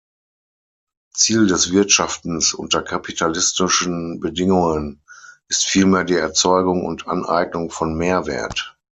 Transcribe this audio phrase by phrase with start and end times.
[1.13, 5.03] Ziel des Wirtschaftens unter kapitalistischen Bedingungen
[5.47, 8.75] ist vielmehr die Erzeugung und Aneignung von Mehrwert.